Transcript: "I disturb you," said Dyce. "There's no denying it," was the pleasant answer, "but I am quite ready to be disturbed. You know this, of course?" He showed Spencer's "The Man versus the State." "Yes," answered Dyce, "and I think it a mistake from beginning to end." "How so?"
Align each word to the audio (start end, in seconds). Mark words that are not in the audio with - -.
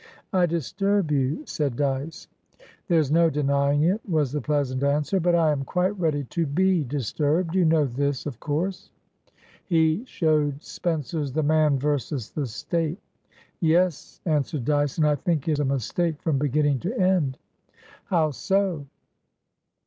"I 0.33 0.47
disturb 0.47 1.11
you," 1.11 1.43
said 1.45 1.75
Dyce. 1.75 2.27
"There's 2.87 3.11
no 3.11 3.29
denying 3.29 3.83
it," 3.83 4.01
was 4.09 4.31
the 4.31 4.41
pleasant 4.41 4.81
answer, 4.81 5.19
"but 5.19 5.35
I 5.35 5.51
am 5.51 5.63
quite 5.63 5.95
ready 5.99 6.23
to 6.23 6.47
be 6.47 6.83
disturbed. 6.83 7.53
You 7.53 7.65
know 7.65 7.85
this, 7.85 8.25
of 8.25 8.39
course?" 8.39 8.89
He 9.67 10.03
showed 10.05 10.63
Spencer's 10.63 11.33
"The 11.33 11.43
Man 11.43 11.77
versus 11.77 12.31
the 12.31 12.47
State." 12.47 12.97
"Yes," 13.59 14.19
answered 14.25 14.65
Dyce, 14.65 14.97
"and 14.97 15.05
I 15.05 15.13
think 15.13 15.47
it 15.47 15.59
a 15.59 15.65
mistake 15.65 16.19
from 16.23 16.39
beginning 16.39 16.79
to 16.79 16.97
end." 16.99 17.37
"How 18.05 18.31
so?" 18.31 18.87